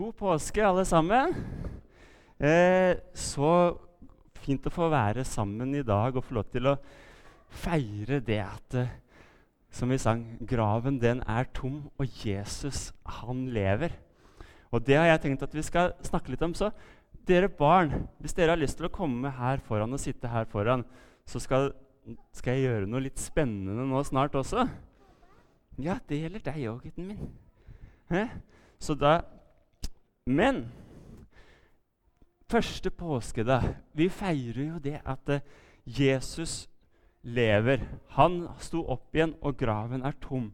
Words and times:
God 0.00 0.14
påske, 0.16 0.62
alle 0.64 0.80
sammen. 0.88 1.34
Eh, 2.40 2.96
så 3.12 3.48
fint 4.40 4.64
å 4.64 4.72
få 4.72 4.86
være 4.88 5.26
sammen 5.28 5.74
i 5.76 5.82
dag 5.84 6.14
og 6.16 6.24
få 6.24 6.38
lov 6.38 6.46
til 6.48 6.70
å 6.70 6.78
feire 7.52 8.22
det 8.24 8.38
at 8.40 8.76
eh, 8.80 8.94
Som 9.70 9.92
vi 9.92 9.98
sang, 10.00 10.22
graven 10.40 10.96
den 10.98 11.20
er 11.28 11.44
tom, 11.54 11.90
og 12.00 12.16
Jesus, 12.24 12.94
han 13.04 13.44
lever. 13.54 13.92
Og 14.72 14.82
det 14.82 14.96
har 14.96 15.04
jeg 15.06 15.20
tenkt 15.22 15.44
at 15.44 15.52
vi 15.54 15.62
skal 15.62 15.92
snakke 16.02 16.32
litt 16.32 16.42
om. 16.42 16.56
Så 16.58 16.72
dere 17.28 17.46
barn, 17.52 18.08
hvis 18.18 18.34
dere 18.34 18.56
har 18.56 18.58
lyst 18.58 18.80
til 18.80 18.88
å 18.88 18.94
komme 18.94 19.30
her 19.36 19.60
foran 19.62 19.94
og 19.94 20.02
sitte 20.02 20.32
her 20.32 20.48
foran, 20.50 20.82
så 21.28 21.38
skal, 21.44 21.70
skal 22.34 22.56
jeg 22.56 22.70
gjøre 22.70 22.88
noe 22.88 23.04
litt 23.04 23.20
spennende 23.20 23.84
nå 23.86 24.00
snart 24.08 24.34
også. 24.40 24.64
Ja, 25.78 26.00
det 26.08 26.22
gjelder 26.24 26.48
deg 26.48 26.66
òg, 26.72 26.88
gutten 26.88 27.12
min. 27.12 27.30
Eh? 28.10 28.32
Så 28.82 28.96
da 28.98 29.20
Men 30.26 30.66
første 32.50 32.90
påskedag 32.90 33.74
Vi 33.94 34.08
feirer 34.08 34.64
jo 34.64 34.78
det 34.82 35.00
at 35.04 35.28
uh, 35.28 35.40
Jesus 35.86 36.68
lever. 37.22 37.84
Han 38.16 38.46
sto 38.58 38.82
opp 38.88 39.14
igjen, 39.14 39.34
og 39.44 39.58
graven 39.60 40.02
er 40.06 40.16
tom. 40.22 40.50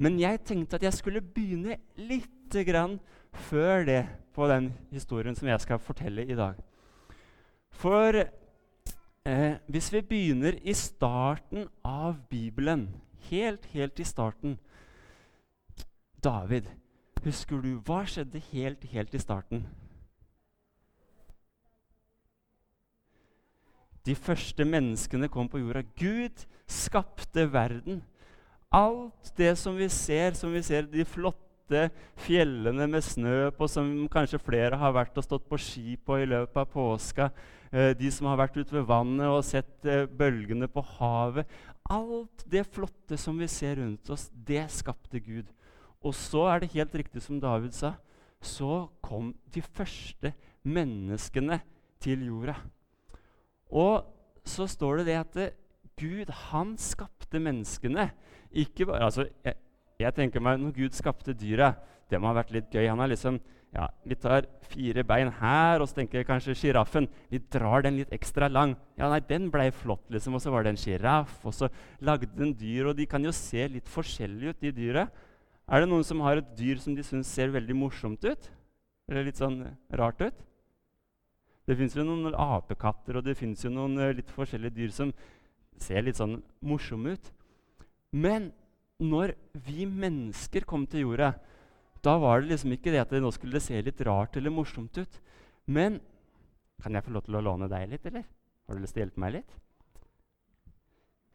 Men 0.00 0.18
jeg 0.20 0.40
tenkte 0.48 0.78
at 0.78 0.86
jeg 0.86 0.96
skulle 0.96 1.20
begynne 1.20 1.76
litt 2.00 2.56
grann 2.66 2.98
før 3.32 3.84
det 3.84 4.02
på 4.34 4.48
den 4.48 4.72
historien 4.92 5.36
som 5.36 5.48
jeg 5.48 5.60
skal 5.60 5.80
fortelle 5.80 6.24
i 6.24 6.36
dag. 6.36 6.56
For 7.72 8.16
eh, 8.16 9.54
hvis 9.68 9.92
vi 9.92 10.02
begynner 10.04 10.58
i 10.62 10.74
starten 10.76 11.68
av 11.84 12.16
Bibelen, 12.30 12.88
helt, 13.30 13.66
helt 13.72 14.00
i 14.00 14.08
starten 14.08 14.58
David, 16.24 16.68
husker 17.24 17.62
du 17.62 17.76
hva 17.86 18.02
skjedde 18.08 18.42
helt, 18.50 18.84
helt 18.92 19.14
i 19.14 19.22
starten? 19.22 19.66
De 24.02 24.14
første 24.18 24.64
menneskene 24.66 25.30
kom 25.30 25.46
på 25.50 25.60
jorda. 25.62 25.84
Gud 25.98 26.42
skapte 26.66 27.46
verden. 27.52 28.02
Alt 28.72 29.30
det 29.36 29.54
som 29.60 29.76
vi 29.78 29.86
ser, 29.92 30.34
som 30.34 30.52
vi 30.54 30.62
ser 30.64 30.88
de 30.90 31.04
flotte 31.06 31.86
fjellene 32.24 32.88
med 32.90 33.04
snø 33.04 33.52
på, 33.54 33.68
som 33.70 33.90
kanskje 34.12 34.40
flere 34.42 34.78
har 34.80 34.94
vært 34.96 35.18
og 35.20 35.26
stått 35.26 35.46
på 35.48 35.60
ski 35.60 35.96
på 36.00 36.18
i 36.18 36.28
løpet 36.28 36.58
av 36.64 36.70
påska, 36.72 37.30
eh, 37.70 37.92
de 37.96 38.10
som 38.10 38.26
har 38.26 38.40
vært 38.40 38.58
ute 38.58 38.74
ved 38.74 38.88
vannet 38.88 39.28
og 39.28 39.44
sett 39.46 39.86
eh, 39.86 40.06
bølgene 40.06 40.68
på 40.68 40.82
havet 40.96 41.46
Alt 41.92 42.44
det 42.48 42.62
flotte 42.70 43.18
som 43.18 43.38
vi 43.38 43.48
ser 43.50 43.76
rundt 43.76 44.08
oss, 44.10 44.30
det 44.32 44.64
skapte 44.70 45.20
Gud. 45.20 45.48
Og 46.02 46.14
så 46.18 46.46
er 46.50 46.62
det 46.62 46.72
helt 46.74 46.94
riktig 46.98 47.22
som 47.22 47.40
David 47.40 47.74
sa, 47.76 47.94
så 48.42 48.88
kom 49.02 49.30
de 49.54 49.62
første 49.62 50.32
menneskene 50.66 51.60
til 52.02 52.26
jorda. 52.26 52.56
Og 53.70 54.02
så 54.44 54.66
står 54.66 55.00
det 55.00 55.06
det 55.12 55.18
at 55.20 55.40
Gud, 55.98 56.30
han 56.50 56.74
skapte 56.80 57.38
menneskene. 57.38 58.10
Ikke 58.50 58.86
bare, 58.88 59.06
altså, 59.06 59.28
jeg, 59.44 59.54
jeg, 60.00 60.14
tenker 60.16 60.42
meg, 60.42 60.60
Når 60.60 60.74
Gud 60.76 60.96
skapte 60.96 61.34
dyra, 61.36 61.74
det 62.10 62.20
må 62.20 62.28
ha 62.28 62.36
vært 62.36 62.52
litt 62.52 62.72
gøy. 62.72 62.88
Han 62.90 63.00
har 63.00 63.12
liksom, 63.12 63.38
ja, 63.72 63.86
Vi 64.04 64.16
tar 64.20 64.48
fire 64.72 65.04
bein 65.04 65.30
her, 65.38 65.80
og 65.80 65.88
så 65.88 66.00
tenker 66.00 66.20
jeg 66.20 66.28
kanskje 66.28 66.56
sjiraffen. 66.58 67.08
Vi 67.30 67.40
drar 67.52 67.84
den 67.86 68.00
litt 68.00 68.12
ekstra 68.12 68.48
lang. 68.50 68.74
Ja, 68.98 69.08
nei, 69.12 69.20
Den 69.20 69.50
ble 69.52 69.70
flott, 69.72 70.04
liksom. 70.10 70.36
Og 70.36 70.42
så 70.44 70.52
var 70.52 70.64
det 70.64 70.74
en 70.74 70.80
sjiraff, 70.80 71.38
og 71.46 71.54
så 71.56 71.70
lagde 72.00 72.32
den 72.36 72.52
dyr. 72.58 72.90
Og 72.90 72.96
de 72.98 73.06
kan 73.06 73.24
jo 73.24 73.32
se 73.32 73.68
litt 73.68 73.88
forskjellige 73.88 74.56
ut, 74.56 74.60
de 74.60 74.74
dyra. 74.76 75.06
Er 75.72 75.80
det 75.80 75.88
noen 75.88 76.04
som 76.04 76.20
har 76.20 76.36
et 76.36 76.50
dyr 76.58 76.80
som 76.82 76.92
de 76.92 77.04
syns 77.06 77.30
ser 77.32 77.52
veldig 77.54 77.74
morsomt 77.80 78.24
ut? 78.28 78.48
Eller 79.08 79.24
litt 79.24 79.40
sånn 79.40 79.62
rart 79.96 80.20
ut? 80.20 80.42
Det 81.64 81.76
fins 81.78 81.94
jo 81.96 82.04
noen 82.04 82.34
apekatter 82.36 83.16
og 83.16 83.24
det 83.24 83.38
fins 83.38 83.62
noen 83.70 83.96
uh, 83.96 84.10
litt 84.12 84.30
forskjellige 84.34 84.76
dyr 84.76 84.92
som 84.92 85.12
ser 85.80 86.04
litt 86.04 86.18
sånn 86.18 86.40
morsomme 86.60 87.14
ut. 87.16 87.30
Men 88.12 88.50
når 89.00 89.32
vi 89.64 89.86
mennesker 89.88 90.66
kom 90.68 90.84
til 90.86 91.06
jorda, 91.06 91.32
da 92.04 92.16
var 92.20 92.42
det 92.42 92.52
liksom 92.52 92.74
ikke 92.74 92.92
det 92.92 93.00
at 93.04 93.14
det 93.14 93.22
nå 93.22 93.30
skulle 93.32 93.62
se 93.62 93.78
litt 93.80 94.02
rart 94.04 94.36
eller 94.36 94.52
morsomt 94.52 94.98
ut. 94.98 95.20
Men 95.70 96.00
kan 96.82 96.98
jeg 96.98 97.06
få 97.06 97.14
lov 97.14 97.24
til 97.24 97.38
å 97.38 97.44
låne 97.46 97.70
deg 97.70 97.88
litt, 97.94 98.06
eller? 98.10 98.26
Har 98.66 98.76
du 98.76 98.82
lyst 98.82 98.96
til 98.96 99.04
å 99.04 99.06
hjelpe 99.06 99.22
meg 99.22 99.36
litt? 99.38 99.56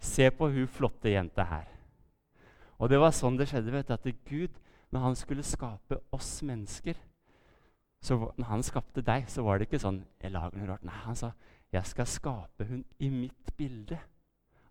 Se 0.03 0.29
på 0.29 0.51
hun 0.53 0.69
flotte 0.69 1.09
jenta 1.09 1.47
her. 1.47 1.76
Og 2.77 2.89
det 2.91 2.99
var 3.01 3.15
sånn 3.15 3.37
det 3.39 3.49
skjedde. 3.49 3.73
vet 3.73 3.87
du, 3.87 3.93
At 3.93 4.07
Gud, 4.29 4.57
når 4.91 4.99
han 4.99 5.15
skulle 5.15 5.43
skape 5.43 5.99
oss 6.13 6.41
mennesker, 6.43 6.95
så 8.01 8.31
når 8.37 8.45
han 8.45 8.63
skapte 8.63 9.01
deg, 9.01 9.25
så 9.29 9.43
var 9.43 9.57
det 9.57 9.67
ikke 9.67 9.81
sånn 9.81 10.03
jeg 10.21 10.31
lager 10.31 10.59
noe 10.59 10.69
rart. 10.69 10.85
Nei, 10.85 10.93
Han 11.05 11.17
sa 11.17 11.33
jeg 11.73 11.83
skal 11.89 12.07
skape 12.07 12.67
hun 12.69 12.83
i 13.03 13.09
mitt 13.11 13.49
bilde. 13.57 13.97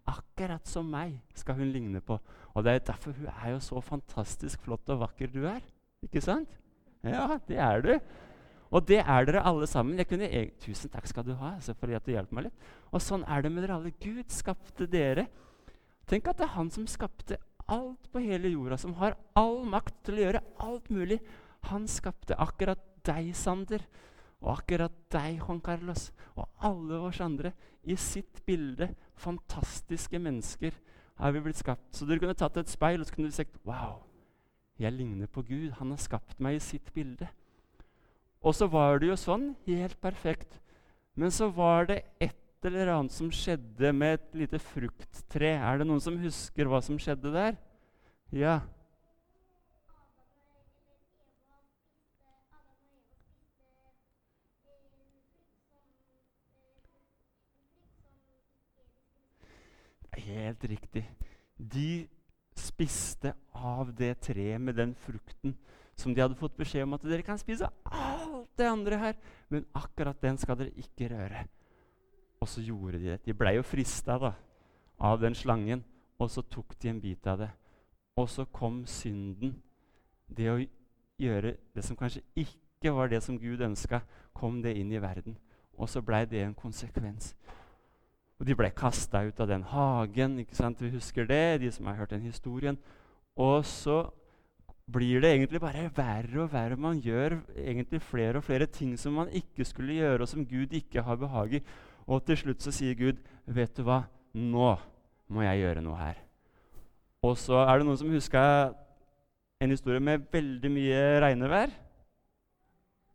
Akkurat 0.08 0.64
som 0.68 0.86
meg 0.88 1.18
skal 1.36 1.58
hun 1.58 1.72
ligne 1.74 2.00
på. 2.00 2.16
Og 2.54 2.64
det 2.64 2.72
er 2.72 2.86
derfor 2.92 3.16
hun 3.18 3.28
er 3.28 3.50
jo 3.52 3.58
så 3.60 3.82
fantastisk 3.84 4.62
flott 4.64 4.88
og 4.94 5.02
vakker 5.02 5.32
du 5.32 5.42
er. 5.50 5.60
Ikke 6.06 6.22
sant? 6.24 6.48
Ja, 7.04 7.38
det 7.48 7.58
er 7.60 7.82
du. 7.84 7.92
Og 8.70 8.86
det 8.88 9.02
er 9.02 9.26
dere 9.28 9.44
alle 9.46 9.66
sammen. 9.68 10.00
Kunne, 10.08 10.30
jeg, 10.30 10.54
tusen 10.62 10.90
takk 10.90 11.06
skal 11.10 11.26
du 11.26 11.34
ha 11.38 11.54
altså, 11.56 11.74
for 11.76 11.92
at 11.94 12.06
du 12.06 12.14
hjelper 12.14 12.38
meg 12.38 12.48
litt. 12.48 12.64
Og 12.94 13.02
sånn 13.02 13.26
er 13.28 13.44
det 13.44 13.52
med 13.52 13.66
dere 13.66 13.76
alle. 13.76 13.92
Gud 14.00 14.32
skapte 14.32 14.88
dere. 14.90 15.26
Tenk 16.08 16.30
at 16.30 16.38
det 16.38 16.46
er 16.46 16.56
han 16.56 16.70
som 16.72 16.86
skapte 16.88 17.38
alt 17.72 18.10
på 18.12 18.22
hele 18.24 18.50
jorda, 18.52 18.78
som 18.78 18.94
har 19.00 19.16
all 19.38 19.64
makt 19.68 19.94
til 20.06 20.18
å 20.18 20.24
gjøre 20.26 20.42
alt 20.66 20.90
mulig. 20.92 21.20
Han 21.70 21.86
skapte 21.90 22.38
akkurat 22.38 22.82
deg, 23.06 23.32
Sander, 23.36 23.84
og 24.42 24.58
akkurat 24.58 24.94
deg, 25.12 25.40
Juan 25.40 25.62
Carlos, 25.64 26.10
og 26.36 26.48
alle 26.64 27.00
oss 27.08 27.20
andre 27.24 27.52
i 27.82 27.96
sitt 27.98 28.42
bilde. 28.46 28.90
Fantastiske 29.16 30.18
mennesker 30.20 30.76
har 31.16 31.32
vi 31.32 31.42
blitt 31.42 31.62
skapt. 31.62 31.88
Så 31.96 32.06
dere 32.06 32.22
kunne 32.22 32.38
tatt 32.38 32.58
et 32.60 32.70
speil 32.70 33.00
og 33.00 33.08
så 33.08 33.16
kunne 33.16 33.32
du 33.32 33.36
sagt 33.36 33.56
Wow, 33.64 34.04
jeg 34.78 34.92
ligner 34.92 35.26
på 35.26 35.42
Gud. 35.46 35.72
Han 35.80 35.94
har 35.94 36.02
skapt 36.02 36.40
meg 36.40 36.58
i 36.58 36.64
sitt 36.64 36.92
bilde. 36.94 37.28
Og 38.46 38.54
så 38.54 38.68
var 38.70 39.00
det 39.00 39.08
jo 39.10 39.18
sånn, 39.18 39.54
helt 39.66 39.96
perfekt. 40.00 40.60
Men 41.16 41.32
så 41.32 41.48
var 41.50 41.88
det 41.88 42.02
et 42.20 42.36
eller 42.68 42.92
annet 42.92 43.14
som 43.14 43.30
skjedde 43.32 43.92
med 43.94 44.18
et 44.18 44.38
lite 44.42 44.60
frukttre. 44.62 45.52
Er 45.56 45.80
det 45.80 45.86
noen 45.88 46.02
som 46.02 46.18
husker 46.20 46.68
hva 46.70 46.80
som 46.84 46.98
skjedde 47.00 47.32
der? 47.34 47.58
Ja. 48.34 48.60
Helt 60.26 60.64
riktig. 60.64 61.04
De 61.56 62.06
spiste 62.56 63.34
av 63.52 63.92
det 63.94 64.14
treet 64.26 64.60
med 64.60 64.76
den 64.78 64.94
frukten 65.06 65.54
som 65.96 66.14
de 66.14 66.20
hadde 66.20 66.38
fått 66.38 66.56
beskjed 66.58 66.84
om 66.84 66.96
at 66.96 67.04
dere 67.08 67.24
kan 67.24 67.38
spise 67.40 67.68
alt 67.84 68.50
det 68.56 68.68
andre 68.68 68.98
her, 69.00 69.14
men 69.52 69.64
akkurat 69.76 70.20
den 70.20 70.38
skal 70.40 70.58
dere 70.60 70.74
ikke 70.80 71.08
røre. 71.12 71.46
Og 72.46 72.50
så 72.50 72.62
gjorde 72.62 73.00
de 73.00 73.08
det. 73.10 73.24
De 73.26 73.34
blei 73.34 73.56
jo 73.56 73.62
frista 73.66 74.14
av 75.02 75.16
den 75.18 75.34
slangen, 75.34 75.80
og 76.22 76.28
så 76.30 76.44
tok 76.46 76.76
de 76.78 76.92
en 76.92 77.00
bit 77.02 77.26
av 77.26 77.40
det. 77.40 77.48
Og 78.14 78.28
så 78.30 78.44
kom 78.54 78.84
synden. 78.86 79.56
Det 80.30 80.46
å 80.52 80.60
gjøre 81.18 81.56
det 81.74 81.82
som 81.82 81.98
kanskje 81.98 82.22
ikke 82.38 82.92
var 82.94 83.10
det 83.10 83.18
som 83.24 83.38
Gud 83.42 83.64
ønska, 83.66 84.04
kom 84.30 84.60
det 84.62 84.76
inn 84.78 84.92
i 84.94 85.00
verden. 85.02 85.34
Og 85.74 85.90
så 85.90 86.04
blei 86.06 86.22
det 86.30 86.44
en 86.44 86.54
konsekvens. 86.54 87.32
Og 88.38 88.46
de 88.46 88.54
ble 88.54 88.70
kasta 88.70 89.24
ut 89.26 89.42
av 89.42 89.50
den 89.50 89.66
hagen. 89.66 90.38
ikke 90.38 90.54
sant? 90.54 90.80
Vi 90.80 90.92
husker 90.94 91.26
det, 91.26 91.60
de 91.64 91.72
som 91.74 91.90
har 91.90 91.98
hørt 91.98 92.14
den 92.14 92.28
historien. 92.30 92.78
Og 93.34 93.66
så 93.66 94.04
blir 94.86 95.18
det 95.20 95.32
egentlig 95.34 95.60
bare 95.60 95.90
verre 95.96 96.44
og 96.44 96.52
verre. 96.52 96.78
Man 96.78 97.02
gjør 97.02 97.40
egentlig 97.56 98.04
flere 98.06 98.38
og 98.38 98.46
flere 98.46 98.70
ting 98.70 98.94
som 98.98 99.18
man 99.18 99.34
ikke 99.34 99.66
skulle 99.66 99.98
gjøre, 99.98 100.22
og 100.22 100.28
som 100.28 100.46
Gud 100.46 100.78
ikke 100.78 101.02
har 101.02 101.18
behag 101.18 101.58
i. 101.58 101.62
Og 102.06 102.22
til 102.26 102.38
slutt 102.38 102.62
så 102.62 102.70
sier 102.70 102.94
Gud, 102.94 103.18
'Vet 103.46 103.76
du 103.76 103.82
hva? 103.82 104.04
Nå 104.34 104.76
må 105.28 105.42
jeg 105.42 105.62
gjøre 105.62 105.82
noe 105.82 105.96
her.' 105.96 106.22
Og 107.22 107.36
så 107.36 107.64
er 107.66 107.78
det 107.78 107.86
noen 107.86 107.98
som 107.98 108.10
husker 108.10 108.74
en 109.60 109.70
historie 109.70 110.00
med 110.00 110.26
veldig 110.32 110.70
mye 110.70 111.20
regnevær. 111.24 111.72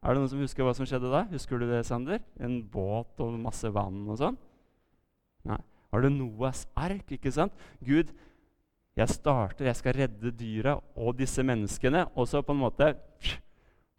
Er 0.01 0.09
det 0.09 0.17
noen 0.17 0.31
som 0.31 0.41
husker 0.41 0.65
hva 0.65 0.73
som 0.73 0.87
skjedde 0.89 1.11
da? 1.11 1.23
Husker 1.29 1.61
du 1.61 1.67
det, 1.69 1.85
Sander? 1.85 2.19
En 2.41 2.63
båt 2.63 3.19
og 3.21 3.37
masse 3.39 3.69
vann 3.69 4.01
og 4.09 4.17
sånn? 4.17 4.37
Nei. 5.45 5.61
Var 5.91 6.01
det 6.01 6.11
Noas 6.15 6.65
ark? 6.75 7.11
ikke 7.11 7.31
sant? 7.31 7.53
Gud, 7.83 8.09
jeg 8.97 9.09
starter, 9.09 9.67
jeg 9.69 9.77
skal 9.77 9.95
redde 9.95 10.31
dyra 10.35 10.77
og 10.95 11.19
disse 11.19 11.43
menneskene. 11.45 12.07
Og 12.15 12.27
så 12.27 12.41
på 12.41 12.55
en 12.55 12.63
måte 12.63 12.95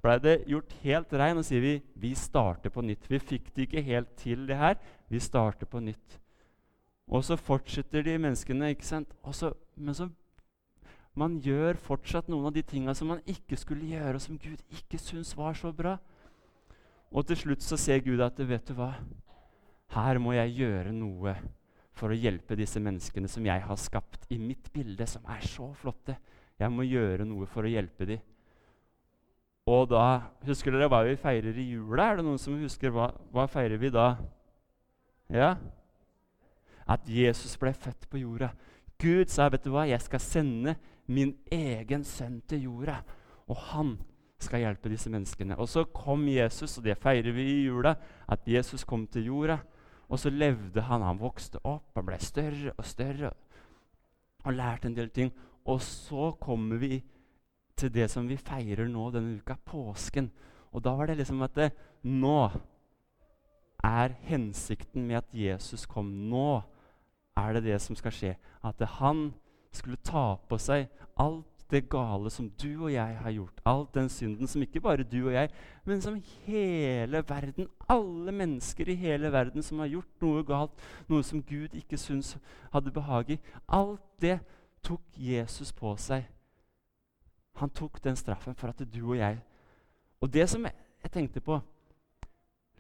blei 0.03 0.19
det 0.23 0.35
gjort 0.51 0.73
helt 0.83 1.13
rein, 1.15 1.39
og 1.39 1.47
sier 1.47 1.63
vi 1.63 1.77
vi 2.03 2.13
starter 2.19 2.73
på 2.75 2.83
nytt. 2.85 3.07
Vi 3.11 3.21
fikk 3.23 3.53
det 3.55 3.69
ikke 3.69 3.85
helt 3.87 4.11
til, 4.19 4.47
det 4.49 4.59
her. 4.59 4.81
Vi 5.09 5.21
starter 5.23 5.69
på 5.71 5.81
nytt. 5.81 6.19
Og 7.13 7.25
så 7.27 7.37
fortsetter 7.37 8.05
de 8.07 8.17
menneskene, 8.19 8.73
ikke 8.73 8.89
sant? 8.89 9.15
Så, 9.33 9.53
men 9.77 9.95
så 9.95 10.11
Man 11.15 11.35
gjør 11.45 11.77
fortsatt 11.77 12.31
noen 12.33 12.47
av 12.49 12.55
de 12.57 12.63
tinga 12.65 12.95
som 12.97 13.11
man 13.13 13.19
ikke 13.29 13.59
skulle 13.61 13.85
gjøre, 13.85 14.15
og 14.17 14.23
som 14.25 14.39
Gud 14.41 14.63
ikke 14.73 14.97
syns 14.97 15.35
var 15.37 15.53
så 15.53 15.69
bra. 15.77 15.99
Og 17.13 17.27
til 17.29 17.37
slutt 17.37 17.61
så 17.61 17.77
ser 17.77 18.01
Gud 18.01 18.23
at 18.25 18.41
vet 18.41 18.65
du 18.65 18.73
hva? 18.79 18.95
Her 19.93 20.17
må 20.25 20.33
jeg 20.33 20.55
gjøre 20.63 20.95
noe 20.97 21.35
for 21.93 22.09
å 22.09 22.17
hjelpe 22.17 22.57
disse 22.57 22.81
menneskene 22.81 23.29
som 23.29 23.45
jeg 23.45 23.61
har 23.61 23.77
skapt 23.77 24.25
i 24.33 24.39
mitt 24.41 24.73
bilde, 24.73 25.05
som 25.05 25.27
er 25.29 25.45
så 25.45 25.69
flotte. 25.77 26.17
Jeg 26.57 26.73
må 26.73 26.87
gjøre 26.89 27.29
noe 27.29 27.45
for 27.51 27.69
å 27.69 27.75
hjelpe 27.75 28.09
dem. 28.09 28.25
Og 29.69 29.87
da 29.93 30.05
Husker 30.47 30.75
dere 30.75 30.91
hva 30.91 31.03
vi 31.07 31.15
feirer 31.21 31.59
i 31.59 31.69
jula? 31.75 32.11
Er 32.11 32.19
det 32.19 32.27
noen 32.27 32.41
som 32.41 32.59
husker 32.59 32.91
hva, 32.95 33.13
hva 33.31 33.47
feirer 33.51 33.79
vi 33.79 33.93
da? 33.95 34.17
Ja? 35.31 35.55
At 36.91 37.07
Jesus 37.07 37.55
ble 37.61 37.71
født 37.75 38.09
på 38.11 38.21
jorda. 38.25 38.51
Gud 38.99 39.31
sa, 39.31 39.49
'Vet 39.49 39.65
du 39.65 39.71
hva, 39.71 39.87
jeg 39.87 40.01
skal 40.03 40.21
sende 40.21 40.77
min 41.07 41.35
egen 41.51 42.05
sønn 42.05 42.41
til 42.47 42.67
jorda.' 42.67 43.03
Og 43.49 43.57
han 43.57 43.97
skal 44.39 44.63
hjelpe 44.63 44.91
disse 44.91 45.11
menneskene. 45.11 45.59
Og 45.59 45.69
så 45.69 45.85
kom 45.85 46.27
Jesus, 46.29 46.79
og 46.79 46.85
det 46.85 46.99
feirer 46.99 47.33
vi 47.35 47.43
i 47.43 47.65
jula, 47.67 47.95
at 48.29 48.47
Jesus 48.47 48.85
kom 48.85 49.07
til 49.07 49.27
jorda. 49.27 49.59
Og 50.09 50.19
så 50.19 50.31
levde 50.31 50.83
han. 50.83 51.03
Han 51.03 51.21
vokste 51.21 51.59
opp, 51.65 51.95
han 51.95 52.07
ble 52.07 52.19
større 52.19 52.75
og 52.77 52.85
større 52.85 53.33
og 54.45 54.53
lærte 54.53 54.89
en 54.91 54.97
del 54.97 55.11
ting. 55.11 55.33
Og 55.65 55.81
så 55.83 56.33
kommer 56.41 56.77
vi 56.83 57.03
til 57.77 57.93
det 57.95 58.11
som 58.11 58.29
vi 58.29 58.37
feirer 58.37 58.89
nå 58.89 59.11
denne 59.15 59.39
uka, 59.41 59.57
påsken. 59.67 60.31
Og 60.73 60.85
da 60.85 60.95
var 60.97 61.11
det 61.11 61.19
liksom 61.21 61.43
at 61.45 61.55
det, 61.57 61.71
nå 62.03 62.51
er 63.85 64.15
hensikten 64.29 65.07
med 65.07 65.23
at 65.23 65.35
Jesus 65.35 65.87
kom. 65.87 66.07
Nå 66.07 66.63
er 67.37 67.53
det 67.53 67.65
det 67.65 67.81
som 67.81 67.97
skal 67.97 68.15
skje. 68.15 68.35
At 68.65 68.81
han 68.99 69.33
skulle 69.73 70.01
ta 70.05 70.37
på 70.49 70.59
seg 70.61 70.89
alt 71.21 71.49
det 71.73 71.89
gale 71.89 72.31
som 72.31 72.51
du 72.51 72.85
og 72.85 72.93
jeg 72.93 73.17
har 73.17 73.31
gjort. 73.31 73.61
Alt 73.65 73.95
den 73.95 74.09
synden 74.09 74.47
som 74.47 74.63
ikke 74.63 74.81
bare 74.81 75.03
du 75.03 75.27
og 75.27 75.33
jeg, 75.33 75.49
men 75.85 76.03
som 76.05 76.23
hele 76.45 77.25
verden, 77.29 77.69
alle 77.89 78.33
mennesker 78.33 78.89
i 78.89 78.95
hele 78.95 79.33
verden 79.33 79.63
som 79.63 79.79
har 79.79 79.87
gjort 79.87 80.21
noe 80.21 80.45
galt, 80.45 80.85
noe 81.09 81.25
som 81.25 81.43
Gud 81.43 81.73
ikke 81.75 81.97
syns 81.97 82.37
hadde 82.73 82.93
behag 82.93 83.31
i. 83.31 83.41
Alt 83.69 84.05
det 84.21 84.39
tok 84.85 85.03
Jesus 85.17 85.73
på 85.73 85.97
seg. 85.97 86.29
Han 87.61 87.71
tok 87.71 88.01
den 88.03 88.17
straffen 88.17 88.57
for 88.59 88.73
at 88.73 88.81
du 88.89 89.03
og 89.03 89.19
jeg 89.19 89.39
Og 90.23 90.31
det 90.33 90.49
som 90.51 90.65
jeg 90.65 91.13
tenkte 91.13 91.41
på 91.45 91.61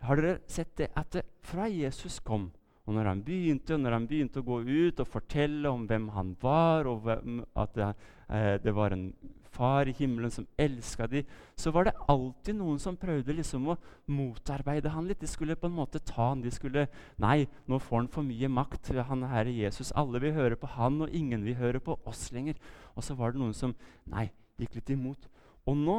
Har 0.02 0.19
dere 0.19 0.40
sett 0.50 0.76
det 0.78 0.88
at 0.96 1.12
det, 1.12 1.26
fra 1.42 1.69
Jesus 1.69 2.20
kom 2.20 2.50
og 2.82 2.96
når 2.96 3.06
han 3.06 3.20
begynte, 3.22 3.76
når 3.78 3.94
han 3.94 4.08
begynte 4.10 4.40
å 4.42 4.46
gå 4.46 4.58
ut 4.66 5.00
og 5.02 5.06
fortelle 5.06 5.70
om 5.70 5.84
hvem 5.86 6.08
han 6.16 6.32
var, 6.42 6.88
og 6.90 7.04
hvem, 7.04 7.38
at 7.54 7.76
det, 7.78 7.92
eh, 8.26 8.56
det, 8.58 8.74
var 8.74 8.90
en 8.90 9.12
far 9.54 9.86
i 9.86 9.94
himmelen 9.94 10.32
som 10.34 10.48
elska 10.58 11.06
dem, 11.06 11.28
så 11.54 11.70
var 11.70 11.86
det 11.86 11.94
alltid 12.10 12.58
noen 12.58 12.80
som 12.82 12.98
prøvde 12.98 13.36
liksom 13.38 13.70
å 13.70 13.78
motarbeide 14.10 14.90
han 14.90 15.06
litt. 15.06 15.22
De 15.22 15.30
skulle 15.30 15.54
på 15.54 15.70
en 15.70 15.78
måte 15.78 16.02
ta 16.02 16.32
han, 16.32 16.42
de 16.42 16.50
skulle 16.50 16.88
Nei, 17.22 17.46
nå 17.70 17.78
får 17.78 18.00
han 18.00 18.10
for 18.10 18.26
mye 18.26 18.50
makt, 18.50 18.90
han 18.98 19.22
herre 19.30 19.54
Jesus. 19.54 19.94
Alle 19.94 20.19
vil 20.24 20.34
høre 20.34 20.58
på 20.58 20.74
han, 20.74 20.98
og 21.06 21.14
ingen 21.14 21.46
vil 21.46 21.60
høre 21.60 21.78
på 21.78 22.00
oss 22.02 22.32
lenger. 22.34 22.58
Og 22.96 23.06
så 23.06 23.14
var 23.14 23.30
det 23.30 23.44
noen 23.44 23.54
som 23.54 23.76
nei, 24.10 24.26
gikk 24.62 24.79
litt 24.79 24.93
imot. 24.94 25.29
Og 25.69 25.79
nå 25.79 25.99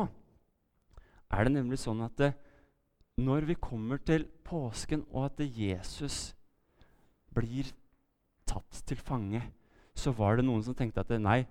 er 1.34 1.48
det 1.48 1.56
nemlig 1.56 1.80
sånn 1.82 2.04
at 2.06 2.16
det, 2.20 2.32
når 3.22 3.48
vi 3.50 3.58
kommer 3.62 4.02
til 4.02 4.26
påsken, 4.46 5.06
og 5.14 5.30
at 5.30 5.38
det 5.42 5.52
Jesus 5.54 6.34
blir 7.34 7.70
tatt 8.50 8.82
til 8.88 9.00
fange, 9.00 9.42
så 9.94 10.14
var 10.16 10.38
det 10.38 10.46
noen 10.48 10.64
som 10.66 10.76
tenkte 10.78 11.04
at 11.04 11.14
nei, 11.22 11.44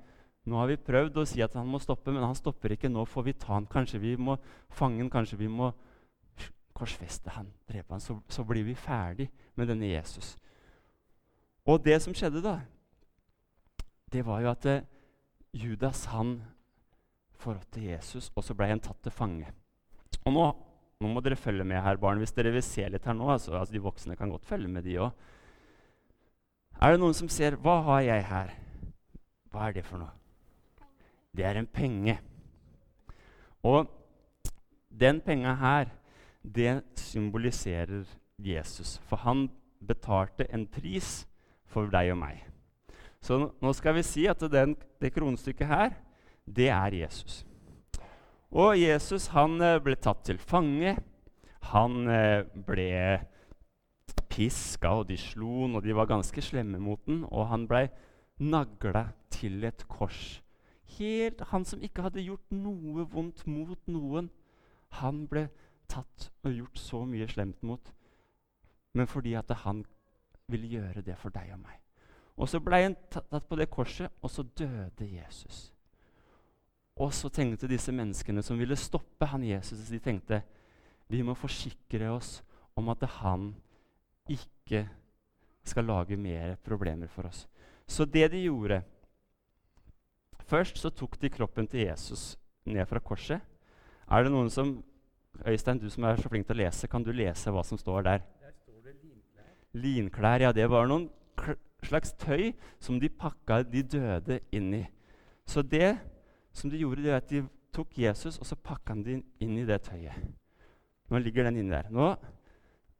nå 0.42 0.58
har 0.58 0.72
vi 0.72 0.80
prøvd 0.80 1.20
å 1.22 1.26
si 1.28 1.42
at 1.44 1.54
han 1.54 1.68
må 1.70 1.78
stoppe, 1.82 2.10
men 2.10 2.24
han 2.24 2.34
stopper 2.34 2.74
ikke. 2.74 2.90
Nå 2.90 3.04
får 3.06 3.26
vi 3.28 3.34
ta 3.38 3.52
han. 3.54 3.68
Kanskje 3.70 4.00
vi 4.02 4.16
må 4.18 4.34
fange 4.74 4.98
han, 4.98 5.10
kanskje 5.12 5.38
vi 5.38 5.50
må 5.50 5.70
korsfeste 6.74 7.30
han, 7.36 7.52
drepe 7.70 7.94
han. 7.94 8.02
Så, 8.02 8.18
så 8.26 8.42
blir 8.46 8.66
vi 8.66 8.74
ferdig 8.74 9.28
med 9.54 9.70
denne 9.70 9.92
Jesus. 9.92 10.34
Og 11.62 11.84
det 11.84 12.00
som 12.02 12.14
skjedde 12.16 12.42
da, 12.42 12.56
det 14.12 14.24
var 14.26 14.42
jo 14.42 14.50
at 14.50 14.66
eh, 14.66 14.82
Judas 15.54 16.08
han 16.10 16.40
forrådte 17.42 17.82
Jesus, 17.84 18.30
og 18.36 18.46
så 18.46 18.56
ble 18.56 18.70
han 18.70 18.82
tatt 18.82 19.00
til 19.04 19.14
fange. 19.14 19.50
Og 20.22 20.34
nå, 20.34 20.46
nå, 21.02 21.10
må 21.10 21.22
dere 21.24 21.38
følge 21.38 21.66
med 21.66 21.82
her, 21.82 22.00
barn, 22.00 22.20
hvis 22.22 22.34
dere 22.36 22.54
vil 22.54 22.64
se 22.64 22.86
litt 22.88 23.06
her 23.08 23.16
nå. 23.18 23.28
Altså, 23.34 23.56
altså 23.58 23.74
De 23.74 23.82
voksne 23.82 24.16
kan 24.18 24.30
godt 24.30 24.46
følge 24.48 24.70
med, 24.70 24.86
de 24.86 24.98
òg. 25.02 25.10
Er 26.82 26.94
det 26.94 27.02
noen 27.02 27.16
som 27.16 27.30
ser 27.30 27.58
Hva 27.62 27.80
har 27.86 28.04
jeg 28.06 28.26
her? 28.26 28.52
Hva 29.52 29.68
er 29.68 29.76
det 29.76 29.84
for 29.86 30.02
noe? 30.02 30.14
Det 31.32 31.44
er 31.48 31.58
en 31.58 31.68
penge. 31.68 32.16
Og 33.64 33.88
den 35.00 35.20
penga 35.24 35.54
her, 35.60 35.92
det 36.42 36.82
symboliserer 36.98 38.04
Jesus. 38.38 38.98
For 39.08 39.22
han 39.22 39.46
betalte 39.86 40.46
en 40.52 40.66
pris 40.66 41.22
for 41.70 41.88
deg 41.92 42.12
og 42.12 42.18
meg. 42.20 42.42
Så 43.22 43.38
nå 43.38 43.72
skal 43.78 43.94
vi 43.96 44.04
si 44.06 44.26
at 44.26 44.42
den, 44.50 44.74
det 45.00 45.12
kronestykket 45.14 45.70
her, 45.70 45.94
det 46.46 46.68
er 46.68 46.94
Jesus. 46.94 47.42
Og 48.52 48.76
Jesus 48.76 49.30
han 49.32 49.60
eh, 49.64 49.80
ble 49.80 49.96
tatt 49.96 50.24
til 50.28 50.38
fange. 50.38 50.96
Han 51.72 52.08
eh, 52.10 52.44
ble 52.66 52.88
piska, 54.32 54.90
og 55.00 55.08
de 55.08 55.16
slo 55.20 55.64
han, 55.64 55.76
og 55.76 55.84
de 55.84 55.96
var 55.96 56.10
ganske 56.10 56.42
slemme 56.44 56.80
mot 56.82 57.00
den, 57.06 57.24
og 57.30 57.48
han 57.52 57.66
blei 57.68 57.86
nagla 58.42 59.10
til 59.32 59.64
et 59.64 59.86
kors. 59.88 60.42
Helt 60.98 61.40
Han 61.52 61.64
som 61.64 61.82
ikke 61.82 62.02
hadde 62.04 62.24
gjort 62.24 62.50
noe 62.52 63.06
vondt 63.08 63.46
mot 63.46 63.78
noen, 63.88 64.28
han 65.00 65.26
ble 65.28 65.46
tatt 65.88 66.28
og 66.44 66.52
gjort 66.52 66.78
så 66.78 67.04
mye 67.08 67.28
slemt 67.28 67.62
mot. 67.64 67.92
Men 68.92 69.08
fordi 69.08 69.32
at 69.34 69.48
han 69.64 69.86
ville 70.52 70.68
gjøre 70.68 71.00
det 71.00 71.16
for 71.16 71.32
deg 71.32 71.54
og 71.54 71.62
meg. 71.62 71.78
Og 72.36 72.48
så 72.48 72.60
ble 72.60 72.82
han 72.82 72.96
tatt 73.12 73.48
på 73.48 73.56
det 73.56 73.70
korset, 73.72 74.12
og 74.20 74.30
så 74.30 74.42
døde 74.42 75.08
Jesus. 75.08 75.70
Og 77.00 77.12
så 77.16 77.30
tenkte 77.32 77.70
disse 77.70 77.92
menneskene 77.94 78.42
som 78.44 78.58
ville 78.60 78.76
stoppe 78.76 79.26
han 79.30 79.44
Jesus, 79.46 79.88
de 79.88 80.00
tenkte 80.02 80.42
vi 81.12 81.22
må 81.24 81.34
forsikre 81.36 82.10
oss 82.12 82.40
om 82.78 82.88
at 82.92 83.04
han 83.20 83.50
ikke 84.30 84.86
skal 85.64 85.86
lage 85.88 86.16
mer 86.16 86.56
problemer 86.64 87.10
for 87.10 87.28
oss. 87.28 87.46
Så 87.86 88.04
det 88.04 88.30
de 88.32 88.46
gjorde 88.46 88.82
Først 90.52 90.76
så 90.82 90.90
tok 90.90 91.14
de 91.22 91.30
kroppen 91.32 91.68
til 91.70 91.86
Jesus 91.86 92.34
ned 92.68 92.84
fra 92.90 93.00
korset. 93.00 93.40
Er 94.10 94.24
det 94.24 94.32
noen 94.34 94.50
som 94.52 94.74
Øystein, 95.46 95.78
du 95.78 95.88
som 95.88 96.04
er 96.04 96.18
så 96.20 96.28
flink 96.28 96.44
til 96.48 96.58
å 96.58 96.64
lese, 96.64 96.88
kan 96.90 97.04
du 97.04 97.12
lese 97.14 97.50
hva 97.54 97.62
som 97.64 97.78
står 97.80 98.04
der? 98.04 98.24
Der 98.42 98.52
står 98.52 98.82
det 98.84 98.96
linklær. 98.98 99.46
Linklær, 99.72 100.44
ja. 100.44 100.50
Det 100.52 100.66
var 100.68 100.90
noen 100.90 101.06
slags 101.86 102.12
tøy 102.20 102.52
som 102.82 103.00
de 103.00 103.08
pakka 103.08 103.62
de 103.64 103.82
døde 103.82 104.40
inn 104.52 104.74
i. 104.82 104.82
Så 105.48 105.62
det 105.62 105.94
som 106.52 106.70
de 106.70 106.80
gjorde, 106.80 107.02
det 107.02 107.12
er 107.12 107.20
at 107.20 107.30
de 107.30 107.42
tok 107.72 107.98
Jesus 107.98 108.38
og 108.38 108.46
så 108.46 108.56
pakka 108.56 108.92
han 108.92 109.04
den 109.06 109.24
inn 109.40 109.56
i 109.58 109.66
det 109.68 109.80
tøyet. 109.88 110.16
Nå 111.10 111.20
ligger 111.20 111.48
den 111.48 111.60
inni 111.60 111.72
der. 111.72 111.90
Nå 111.92 112.14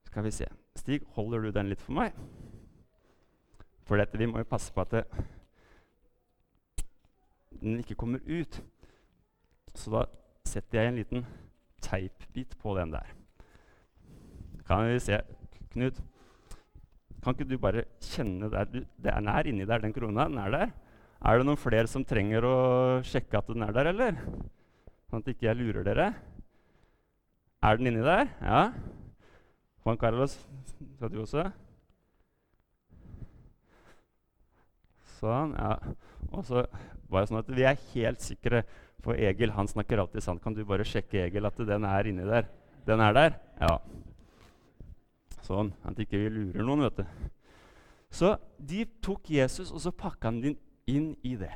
skal 0.09 0.25
vi 0.27 0.33
se. 0.35 0.49
Stig, 0.77 1.03
holder 1.17 1.47
du 1.47 1.53
den 1.53 1.71
litt 1.73 1.81
for 1.81 1.97
meg? 1.97 2.17
For 3.89 4.01
dette, 4.01 4.19
vi 4.19 4.29
må 4.29 4.41
jo 4.41 4.49
passe 4.49 4.73
på 4.73 4.85
at 4.85 4.93
det, 4.95 5.05
den 7.61 7.81
ikke 7.81 7.99
kommer 7.99 8.21
ut. 8.25 8.61
Så 9.75 9.93
da 9.93 10.07
setter 10.49 10.81
jeg 10.81 10.93
en 10.93 11.01
liten 11.01 11.27
teipbit 11.85 12.57
på 12.61 12.77
den 12.79 12.93
der. 12.93 13.09
Kan 14.67 14.89
vi 14.89 15.01
se 15.03 15.21
Knut, 15.73 15.97
kan 17.23 17.33
ikke 17.33 17.49
du 17.49 17.57
bare 17.59 17.87
kjenne 18.03 18.51
der 18.53 18.67
du, 18.69 18.83
Den 19.01 19.29
er 19.29 19.47
inni 19.49 19.65
der, 19.65 19.79
den 19.79 19.93
krona. 19.93 20.27
Den 20.29 20.39
er 20.39 20.51
der. 20.51 20.71
Er 21.23 21.39
det 21.39 21.47
noen 21.47 21.61
flere 21.61 21.87
som 21.87 22.03
trenger 22.03 22.43
å 22.43 22.57
sjekke 23.07 23.39
at 23.39 23.51
den 23.53 23.63
er 23.63 23.75
der, 23.75 23.93
eller? 23.93 24.17
Sånn 25.07 25.23
at 25.23 25.29
ikke 25.31 25.47
jeg 25.47 25.59
lurer 25.61 25.85
dere. 25.87 26.09
Er 27.63 27.79
den 27.79 27.93
inni 27.93 28.03
der? 28.03 28.27
Ja. 28.43 28.63
Juan 29.85 30.01
Carlos, 30.01 30.35
skal 30.97 31.13
du 31.13 31.21
også? 31.23 31.45
Sånn, 35.21 35.55
ja. 35.55 35.77
Og 36.33 36.43
så 36.49 36.65
var 37.07 37.23
det 37.23 37.31
sånn 37.31 37.41
at 37.45 37.55
vi 37.55 37.69
er 37.71 37.79
helt 37.93 38.27
sikre, 38.27 38.65
for 39.03 39.15
Egil 39.15 39.55
han 39.55 39.71
snakker 39.71 40.03
alltid 40.03 40.27
sant. 40.27 40.43
Kan 40.43 40.59
du 40.59 40.65
bare 40.67 40.87
sjekke 40.87 41.29
Egil 41.29 41.47
at 41.47 41.63
den 41.71 41.87
er 41.87 42.11
inni 42.11 42.27
der? 42.27 42.51
Den 42.89 43.03
er 43.05 43.15
der? 43.15 43.39
Ja. 43.63 43.77
Sånn, 45.47 45.71
at 45.87 46.03
ikke 46.03 46.19
vi 46.19 46.35
lurer 46.35 46.67
noen, 46.67 46.83
vet 46.89 46.99
du. 46.99 47.31
Så 48.11 48.35
de 48.59 48.89
tok 49.07 49.31
Jesus, 49.31 49.71
og 49.71 49.87
så 49.87 49.95
pakka 49.95 50.33
han 50.33 50.43
den 50.43 50.59
inn 50.93 51.13
i 51.25 51.35
det. 51.41 51.53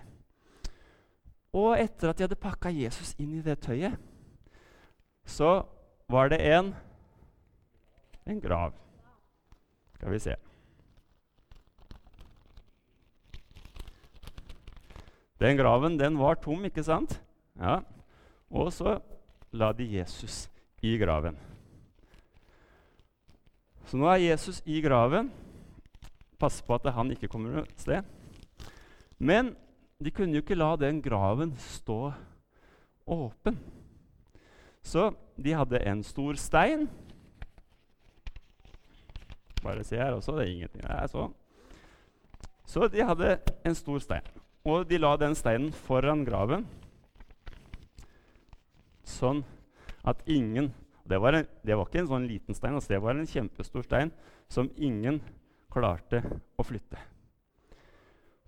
Og 1.56 1.76
etter 1.78 2.10
at 2.10 2.18
de 2.18 2.26
hadde 2.26 2.40
pakka 2.40 2.72
Jesus 2.72 3.14
inn 3.20 3.36
i 3.38 3.44
det 3.44 3.58
tøyet, 3.64 3.96
så 5.26 5.62
var 6.12 6.30
det 6.32 6.40
en 6.44 6.74
en 8.26 8.40
grav. 8.42 8.74
Skal 9.94 10.12
vi 10.12 10.18
se. 10.18 10.34
Den 15.40 15.56
graven 15.56 15.98
den 15.98 16.18
var 16.18 16.34
tom, 16.40 16.64
ikke 16.64 16.82
sant? 16.82 17.20
Ja. 17.60 17.80
Og 18.50 18.72
så 18.72 18.98
la 19.52 19.72
de 19.72 19.86
Jesus 19.98 20.46
i 20.82 20.96
graven. 20.98 21.36
Så 23.86 23.98
nå 24.00 24.08
er 24.10 24.24
Jesus 24.24 24.62
i 24.66 24.80
graven. 24.82 25.30
Pass 26.40 26.62
på 26.62 26.74
at 26.74 26.88
han 26.92 27.12
ikke 27.14 27.28
kommer 27.30 27.52
noe 27.52 27.66
sted. 27.78 28.02
Men 29.18 29.54
de 30.02 30.12
kunne 30.12 30.36
jo 30.36 30.44
ikke 30.44 30.58
la 30.58 30.74
den 30.80 31.00
graven 31.02 31.54
stå 31.60 32.12
åpen. 33.06 33.58
Så 34.84 35.10
de 35.36 35.54
hadde 35.56 35.80
en 35.88 36.02
stor 36.06 36.36
stein. 36.40 36.86
Bare 39.62 39.84
se 39.84 39.96
her 39.96 40.12
også. 40.12 40.36
Det 40.36 40.46
er 40.46 40.52
ingenting. 40.52 40.82
Det 40.84 40.94
er 40.94 41.10
sånn. 41.10 41.34
Så 42.66 42.88
de 42.92 43.06
hadde 43.06 43.38
en 43.64 43.78
stor 43.78 44.02
stein. 44.02 44.26
Og 44.66 44.86
de 44.90 44.98
la 44.98 45.14
den 45.18 45.36
steinen 45.38 45.70
foran 45.86 46.24
graven, 46.26 46.64
sånn 49.06 49.44
at 50.06 50.22
ingen 50.26 50.72
det 51.06 51.20
var, 51.22 51.36
en, 51.38 51.46
det 51.62 51.76
var 51.78 51.86
ikke 51.86 52.00
en 52.02 52.08
sånn 52.10 52.24
liten 52.26 52.56
stein, 52.58 52.74
altså 52.74 52.96
det 52.96 52.98
var 53.04 53.14
en 53.14 53.28
kjempestor 53.30 53.84
stein 53.86 54.10
som 54.50 54.66
ingen 54.74 55.20
klarte 55.70 56.18
å 56.58 56.66
flytte. 56.66 56.98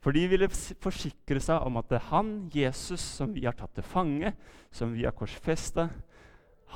For 0.08 0.16
de 0.16 0.22
ville 0.24 0.46
forsikre 0.48 1.36
seg 1.36 1.66
om 1.68 1.74
at 1.76 1.90
det 1.90 1.98
er 1.98 2.06
han, 2.08 2.28
Jesus, 2.48 3.02
som 3.18 3.34
vi 3.36 3.42
har 3.44 3.52
tatt 3.58 3.74
til 3.76 3.84
fange, 3.84 4.30
som 4.72 4.94
vi 4.96 5.02
har 5.04 5.12
korsfesta, 5.12 5.90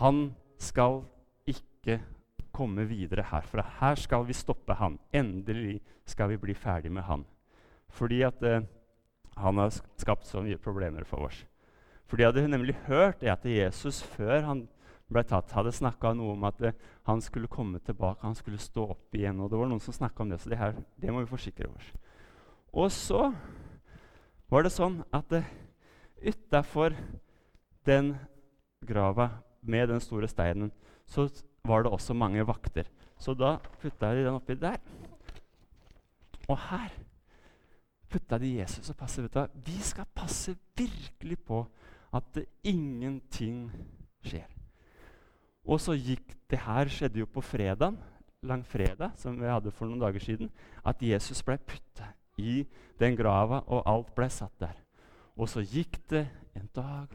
han 0.02 0.18
skal 0.60 0.98
ikke 1.48 1.96
komme 2.52 2.84
videre 2.90 3.24
herfra. 3.30 3.64
Her 3.78 3.96
skal 3.96 4.26
vi 4.28 4.36
stoppe 4.36 4.76
han. 4.76 4.98
Endelig 5.16 5.78
skal 6.04 6.28
vi 6.34 6.36
bli 6.44 6.52
ferdig 6.52 6.92
med 6.92 7.08
han. 7.08 7.24
Fordi 7.88 8.20
at 8.28 8.44
eh, 8.44 8.68
han 9.40 9.62
har 9.64 9.72
skapt 9.96 10.28
så 10.28 10.44
mye 10.44 10.60
problemer 10.60 11.08
for 11.08 11.24
oss. 11.30 11.40
For 12.04 12.20
de 12.20 12.28
hadde 12.28 12.44
nemlig 12.52 12.76
hørt 12.84 13.24
at 13.24 13.48
Jesus 13.48 14.02
før 14.12 14.44
han 14.50 14.66
ble 15.08 15.24
tatt, 15.24 15.56
hadde 15.56 15.72
snakka 15.72 16.12
noe 16.20 16.36
om 16.36 16.44
at 16.52 16.60
eh, 16.68 16.76
han 17.08 17.24
skulle 17.24 17.48
komme 17.48 17.80
tilbake, 17.80 18.20
han 18.26 18.36
skulle 18.36 18.60
stå 18.60 18.90
opp 18.92 19.16
igjen. 19.16 19.40
og 19.40 19.48
Det 19.48 19.64
var 19.64 19.72
noen 19.72 19.80
som 19.80 19.96
om 20.20 20.36
det, 20.36 20.44
så 20.44 20.52
det, 20.52 20.60
her, 20.60 20.76
det, 21.00 21.08
må 21.08 21.24
vi 21.24 21.32
forsikre 21.32 21.72
oss. 21.72 21.94
Og 22.72 22.88
så 22.92 23.28
var 24.52 24.64
det 24.64 24.72
sånn 24.72 25.00
at 25.12 25.32
utafor 26.22 26.96
den 27.88 28.14
grava 28.86 29.28
med 29.62 29.90
den 29.92 30.02
store 30.02 30.28
steinen, 30.30 30.72
så 31.06 31.28
var 31.66 31.84
det 31.84 31.92
også 31.92 32.16
mange 32.16 32.44
vakter. 32.46 32.88
Så 33.18 33.34
da 33.38 33.58
putta 33.80 34.14
de 34.14 34.24
den 34.24 34.38
oppi 34.38 34.56
der. 34.58 34.80
Og 36.48 36.58
her 36.70 36.90
putta 38.12 38.38
de 38.38 38.56
Jesus 38.58 38.90
og 38.90 38.98
passet. 38.98 39.24
Vet 39.24 39.36
du, 39.36 39.60
vi 39.70 39.78
skal 39.80 40.08
passe 40.14 40.54
virkelig 40.76 41.38
på 41.46 41.62
at 42.12 42.42
ingenting 42.64 43.70
skjer. 44.24 44.48
Og 45.64 45.80
så 45.80 45.94
gikk 45.96 46.38
Det 46.52 46.58
her 46.60 46.84
skjedde 46.92 47.16
jo 47.16 47.24
på 47.24 47.40
fredag, 47.40 47.94
langfredag, 48.44 49.14
som 49.16 49.38
vi 49.40 49.48
hadde 49.48 49.70
for 49.72 49.88
noen 49.88 50.02
dager 50.02 50.20
siden. 50.20 50.50
At 50.84 51.00
Jesus 51.00 51.40
ble 51.40 51.56
putta 51.56 52.10
i 52.42 52.54
den 53.00 53.16
grava, 53.18 53.62
og 53.66 53.86
alt 53.88 54.12
ble 54.16 54.28
satt 54.30 54.54
der. 54.60 54.76
Og 55.38 55.48
så 55.48 55.62
gikk 55.64 56.00
det 56.10 56.26
en 56.58 56.68
dag, 56.74 57.14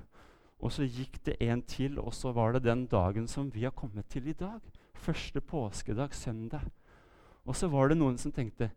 og 0.58 0.74
så 0.74 0.88
gikk 0.88 1.20
det 1.28 1.38
en 1.44 1.62
til, 1.62 2.00
og 2.02 2.16
så 2.18 2.32
var 2.34 2.56
det 2.56 2.66
den 2.66 2.88
dagen 2.90 3.28
som 3.30 3.52
vi 3.54 3.68
har 3.68 3.76
kommet 3.78 4.10
til 4.10 4.28
i 4.32 4.38
dag. 4.38 4.62
Første 4.98 5.42
påskedag, 5.42 6.16
søndag. 6.16 6.66
Og 7.46 7.56
så 7.56 7.70
var 7.72 7.92
det 7.92 8.00
noen 8.00 8.18
som 8.20 8.34
tenkte 8.34 8.72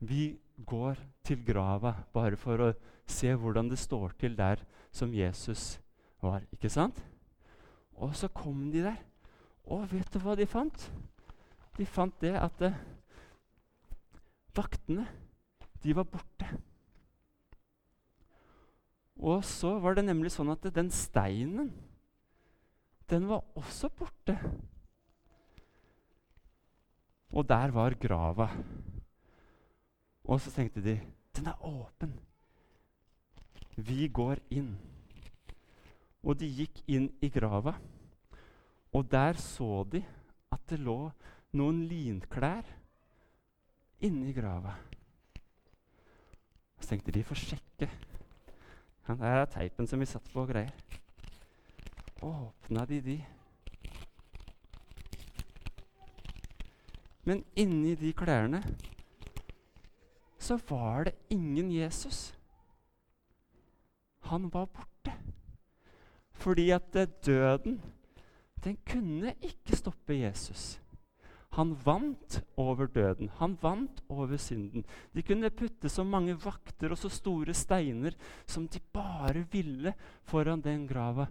vi 0.00 0.38
går 0.66 0.98
til 1.26 1.42
grava 1.46 1.92
bare 2.14 2.38
for 2.38 2.62
å 2.62 2.72
se 3.08 3.32
hvordan 3.34 3.70
det 3.70 3.78
står 3.78 4.14
til 4.18 4.36
der 4.38 4.62
som 4.94 5.14
Jesus 5.14 5.78
var. 6.22 6.42
Ikke 6.54 6.70
sant? 6.70 6.98
Og 7.98 8.14
så 8.16 8.30
kom 8.30 8.70
de 8.72 8.82
der. 8.86 8.98
Og 9.68 9.88
vet 9.92 10.10
du 10.14 10.20
hva 10.22 10.36
de 10.38 10.46
fant? 10.48 10.88
De 11.78 11.86
fant 11.86 12.14
det 12.22 12.34
at 12.38 12.62
eh, 12.64 12.78
vaktene, 14.56 15.06
de 15.82 15.94
var 15.96 16.08
borte. 16.08 16.48
Og 19.18 19.42
så 19.44 19.74
var 19.82 19.98
det 19.98 20.06
nemlig 20.06 20.30
sånn 20.34 20.52
at 20.52 20.66
den 20.74 20.90
steinen, 20.94 21.72
den 23.10 23.26
var 23.30 23.42
også 23.58 23.90
borte. 23.90 24.36
Og 27.34 27.46
der 27.48 27.72
var 27.74 27.96
grava. 27.98 28.48
Og 30.28 30.40
så 30.40 30.52
tenkte 30.54 30.84
de 30.84 30.98
den 31.38 31.48
er 31.50 31.64
åpen. 31.66 32.14
Vi 33.76 34.08
går 34.10 34.40
inn. 34.50 34.72
Og 36.26 36.38
de 36.40 36.48
gikk 36.50 36.82
inn 36.90 37.06
i 37.22 37.30
grava, 37.30 37.76
og 38.90 39.06
der 39.10 39.38
så 39.38 39.84
de 39.86 40.00
at 40.50 40.64
det 40.68 40.80
lå 40.82 41.12
noen 41.56 41.84
linklær 41.86 42.66
inni 44.04 44.34
grava. 44.34 44.74
Så 46.78 46.88
tenkte 46.88 47.12
de 47.12 47.24
får 47.24 47.42
sjekke. 47.42 47.90
Ja, 49.08 49.14
det 49.14 49.32
er 49.32 49.44
teipen 49.52 49.88
som 49.88 50.00
vi 50.00 50.06
satt 50.06 50.26
på 50.32 50.42
og 50.44 50.52
greier. 50.52 50.72
Åpna 52.22 52.84
de 52.88 53.00
de. 53.00 53.18
Men 57.28 57.44
inni 57.56 57.94
de 58.00 58.12
klærne 58.16 58.62
så 60.38 60.56
var 60.68 61.04
det 61.04 61.14
ingen 61.30 61.72
Jesus. 61.72 62.34
Han 64.30 64.52
var 64.52 64.64
borte. 64.64 65.12
Fordi 66.32 66.70
at 66.70 66.96
eh, 66.96 67.08
døden, 67.26 67.82
den 68.64 68.78
kunne 68.90 69.34
ikke 69.42 69.76
stoppe 69.76 70.14
Jesus. 70.14 70.80
Han 71.58 71.74
vant 71.82 72.38
over 72.56 72.86
døden. 72.86 73.32
Han 73.40 73.56
vant 73.60 74.02
over 74.08 74.38
synden. 74.38 74.84
De 75.14 75.24
kunne 75.26 75.50
putte 75.50 75.90
så 75.90 76.04
mange 76.06 76.36
vakter 76.38 76.94
og 76.94 77.00
så 77.00 77.10
store 77.10 77.54
steiner 77.56 78.14
som 78.46 78.68
de 78.70 78.78
bare 78.94 79.42
ville 79.50 79.94
foran 80.22 80.62
den 80.62 80.86
grava. 80.86 81.26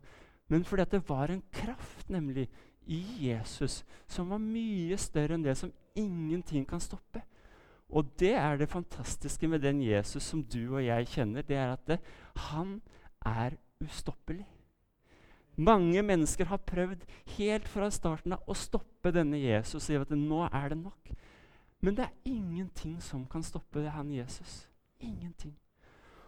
Men 0.52 0.68
fordi 0.68 0.86
det 0.92 1.04
var 1.08 1.32
en 1.32 1.44
kraft 1.52 2.10
nemlig 2.12 2.50
i 2.88 3.00
Jesus 3.28 3.86
som 4.08 4.30
var 4.32 4.44
mye 4.44 4.98
større 5.00 5.36
enn 5.36 5.48
det 5.48 5.56
som 5.60 5.72
ingenting 5.96 6.68
kan 6.68 6.84
stoppe. 6.84 7.24
Og 7.88 8.12
det 8.20 8.34
er 8.36 8.60
det 8.60 8.70
fantastiske 8.72 9.48
med 9.48 9.64
den 9.64 9.80
Jesus 9.84 10.24
som 10.24 10.44
du 10.44 10.76
og 10.76 10.84
jeg 10.84 11.08
kjenner. 11.08 11.42
Det 11.48 11.56
er 11.56 11.72
at 11.72 11.88
det, 11.88 12.00
han 12.52 12.82
er 13.26 13.56
ustoppelig. 13.84 14.44
Mange 15.58 16.04
mennesker 16.06 16.46
har 16.52 16.62
prøvd 16.70 17.02
helt 17.38 17.68
fra 17.72 17.90
starten 17.94 18.36
av 18.36 18.46
å 18.46 18.56
stoppe 18.58 19.10
denne 19.14 19.40
Jesus 19.42 19.80
og 19.80 19.86
si 19.88 19.98
at 19.98 20.12
nå 20.14 20.44
er 20.52 20.74
det 20.74 20.78
nok. 20.84 21.10
Men 21.82 21.98
det 21.98 22.06
er 22.06 22.30
ingenting 22.30 23.00
som 23.02 23.26
kan 23.30 23.46
stoppe 23.46 23.82
det, 23.82 23.90
han 23.94 24.12
Jesus. 24.14 24.68
Ingenting. 25.02 25.56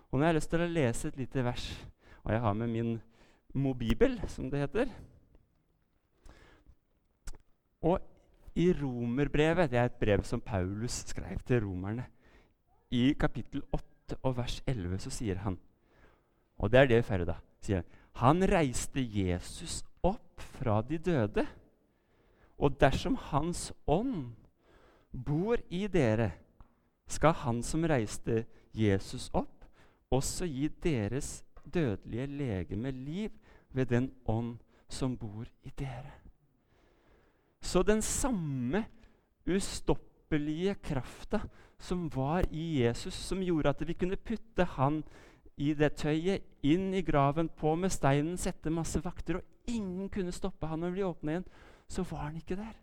Og 0.10 0.18
nå 0.18 0.26
har 0.26 0.34
jeg 0.34 0.40
lyst 0.40 0.52
til 0.54 0.66
å 0.66 0.70
lese 0.70 1.12
et 1.12 1.20
lite 1.22 1.46
vers, 1.46 1.68
og 2.24 2.34
jeg 2.34 2.42
har 2.42 2.58
med 2.58 2.74
min 2.74 2.96
mobibel, 3.54 4.18
som 4.30 4.50
det 4.50 4.64
heter. 4.64 4.94
Og 7.86 8.02
i 8.58 8.72
Romerbrevet, 8.74 9.70
det 9.70 9.80
er 9.80 9.90
et 9.92 10.00
brev 10.02 10.26
som 10.26 10.42
Paulus 10.42 11.04
skrev 11.14 11.42
til 11.46 11.64
romerne, 11.64 12.10
i 12.90 13.14
kapittel 13.14 13.62
8 13.70 14.18
og 14.26 14.38
vers 14.40 14.58
11 14.66 15.04
så 15.06 15.12
sier 15.14 15.38
han 15.44 15.60
Og 16.58 16.72
det 16.74 16.80
er 16.80 16.88
det 16.90 17.04
ferdig, 17.06 17.28
da. 17.30 17.36
sier 17.62 17.84
Han 17.84 17.99
Han 18.20 18.44
reiste 18.44 19.02
Jesus 19.02 19.84
opp 20.04 20.44
fra 20.60 20.82
de 20.84 20.98
døde. 21.00 21.46
Og 22.60 22.76
dersom 22.80 23.16
Hans 23.30 23.70
ånd 23.88 24.34
bor 25.12 25.60
i 25.70 25.86
dere, 25.88 26.34
skal 27.10 27.34
Han 27.44 27.64
som 27.64 27.88
reiste 27.90 28.44
Jesus 28.76 29.30
opp, 29.34 29.66
også 30.12 30.46
gi 30.46 30.68
deres 30.84 31.40
dødelige 31.64 32.28
legeme 32.28 32.92
liv 32.92 33.32
ved 33.74 33.90
den 33.90 34.12
ånd 34.26 34.58
som 34.90 35.16
bor 35.18 35.46
i 35.64 35.72
dere. 35.78 36.12
Så 37.62 37.84
den 37.84 38.02
samme 38.02 38.86
ustoppelige 39.48 40.76
krafta 40.76 41.42
som 41.80 42.10
var 42.14 42.46
i 42.52 42.82
Jesus, 42.84 43.14
som 43.14 43.42
gjorde 43.44 43.70
at 43.70 43.88
vi 43.88 43.94
kunne 43.94 44.18
putte 44.18 44.66
han 44.76 45.04
i 45.60 45.74
det 45.76 45.92
tøyet, 46.00 46.46
inn 46.64 46.94
i 46.96 47.04
graven, 47.06 47.50
på 47.52 47.76
med 47.80 47.92
steinen, 47.92 48.38
sette 48.40 48.72
masse 48.72 49.02
vakter, 49.04 49.40
og 49.40 49.72
ingen 49.72 50.10
kunne 50.12 50.34
stoppe 50.36 50.70
han 50.72 50.86
og 50.88 50.96
bli 50.96 51.04
åpna 51.06 51.36
igjen, 51.36 51.50
så 51.90 52.06
var 52.08 52.30
han 52.30 52.40
ikke 52.40 52.58
der. 52.60 52.76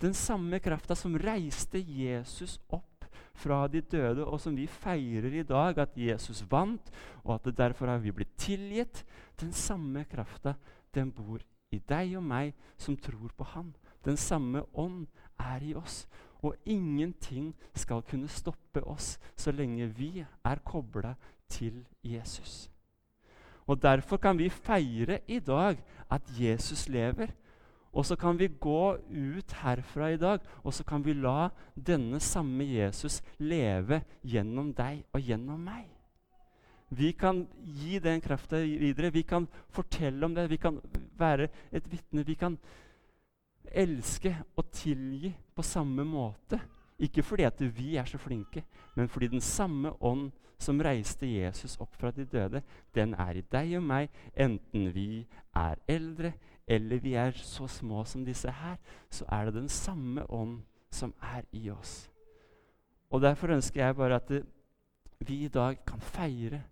Den 0.00 0.14
samme 0.16 0.60
krafta 0.64 0.96
som 0.96 1.16
reiste 1.20 1.80
Jesus 1.80 2.58
opp 2.72 3.04
fra 3.40 3.66
de 3.68 3.80
døde, 3.80 4.24
og 4.24 4.40
som 4.40 4.56
vi 4.56 4.66
feirer 4.68 5.32
i 5.40 5.44
dag, 5.46 5.78
at 5.78 5.96
Jesus 5.96 6.42
vant, 6.50 6.92
og 7.24 7.36
at 7.36 7.48
det 7.48 7.56
derfor 7.58 7.92
har 7.92 8.00
vi 8.02 8.12
blitt 8.12 8.36
tilgitt, 8.40 9.04
den 9.40 9.52
samme 9.56 10.04
krafta, 10.08 10.54
den 10.94 11.12
bor 11.12 11.40
i 11.70 11.80
deg 11.88 12.16
og 12.18 12.24
meg 12.26 12.52
som 12.80 12.96
tror 12.98 13.32
på 13.36 13.46
Han. 13.54 13.72
Den 14.04 14.16
samme 14.16 14.64
ånd 14.74 15.06
er 15.38 15.62
i 15.62 15.74
oss. 15.76 16.06
Og 16.42 16.56
ingenting 16.64 17.52
skal 17.74 18.02
kunne 18.02 18.28
stoppe 18.28 18.82
oss 18.88 19.18
så 19.36 19.52
lenge 19.52 19.90
vi 19.96 20.24
er 20.24 20.62
kobla 20.64 21.14
til 21.48 21.84
Jesus. 22.02 22.70
Og 23.66 23.82
Derfor 23.82 24.16
kan 24.16 24.38
vi 24.38 24.48
feire 24.48 25.20
i 25.28 25.38
dag 25.38 25.76
at 26.10 26.22
Jesus 26.40 26.88
lever. 26.88 27.26
Og 27.92 28.06
så 28.06 28.16
kan 28.16 28.38
vi 28.38 28.46
gå 28.60 28.96
ut 28.96 29.52
herfra 29.62 30.12
i 30.14 30.16
dag 30.16 30.38
og 30.62 30.74
så 30.74 30.84
kan 30.84 31.04
vi 31.04 31.12
la 31.12 31.48
denne 31.74 32.20
samme 32.20 32.64
Jesus 32.64 33.22
leve 33.38 34.02
gjennom 34.22 34.70
deg 34.74 35.02
og 35.12 35.20
gjennom 35.20 35.58
meg. 35.58 35.88
Vi 36.90 37.12
kan 37.12 37.44
gi 37.62 37.98
den 38.02 38.20
krafta 38.20 38.58
videre. 38.62 39.10
Vi 39.10 39.22
kan 39.22 39.46
fortelle 39.70 40.26
om 40.26 40.34
det. 40.34 40.48
Vi 40.50 40.56
kan 40.56 40.80
være 41.18 41.48
et 41.72 41.86
vitne. 41.90 42.26
Vi 42.26 42.34
kan 42.34 42.58
elske 43.64 44.34
og 44.56 44.70
tilgi 44.72 45.32
på 45.54 45.62
samme 45.62 46.04
måte. 46.04 46.60
Ikke 47.00 47.22
fordi 47.22 47.46
at 47.48 47.60
vi 47.76 47.96
er 47.96 48.04
så 48.04 48.18
flinke, 48.20 48.64
men 48.96 49.08
fordi 49.08 49.30
den 49.32 49.40
samme 49.40 49.92
ånd 50.02 50.30
som 50.60 50.80
reiste 50.84 51.26
Jesus 51.26 51.78
opp 51.80 51.94
fra 51.96 52.10
de 52.12 52.26
døde, 52.28 52.60
den 52.94 53.14
er 53.14 53.40
i 53.40 53.44
deg 53.52 53.76
og 53.78 53.86
meg, 53.88 54.10
enten 54.36 54.90
vi 54.92 55.24
er 55.56 55.80
eldre 55.88 56.34
eller 56.70 57.00
vi 57.02 57.14
er 57.18 57.32
så 57.34 57.66
små 57.66 58.04
som 58.04 58.24
disse 58.24 58.50
her, 58.52 58.76
så 59.10 59.24
er 59.32 59.48
det 59.48 59.54
den 59.54 59.68
samme 59.68 60.26
ånd 60.30 60.60
som 60.92 61.14
er 61.22 61.42
i 61.56 61.70
oss. 61.70 62.10
Og 63.10 63.22
Derfor 63.22 63.56
ønsker 63.56 63.84
jeg 63.84 63.96
bare 63.96 64.20
at 64.20 64.30
vi 65.26 65.44
i 65.44 65.48
dag 65.48 65.80
kan 65.86 66.00
feire 66.00 66.62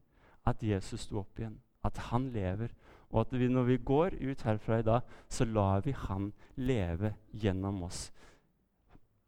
at 0.47 0.63
Jesus 0.63 1.01
sto 1.01 1.19
opp 1.19 1.41
igjen, 1.41 1.59
at 1.85 1.99
han 2.11 2.29
lever. 2.33 2.71
Og 3.11 3.21
at 3.25 3.33
vi, 3.33 3.49
når 3.49 3.65
vi 3.65 3.77
går 3.77 4.19
ut 4.21 4.43
herfra 4.45 4.79
i 4.79 4.85
dag, 4.85 5.15
så 5.29 5.45
lar 5.49 5.81
vi 5.85 5.95
han 5.97 6.33
leve 6.57 7.15
gjennom 7.33 7.83
oss. 7.87 8.09